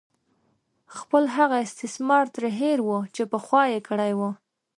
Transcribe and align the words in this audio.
خپل 0.97 1.23
هغه 1.35 1.57
استثمار 1.65 2.25
ترې 2.35 2.49
هېر 2.61 2.79
وو 2.83 2.99
چې 3.15 3.21
پخوا 3.31 3.63
یې 3.73 3.79
کړې 3.87 4.11
وه. 4.19 4.29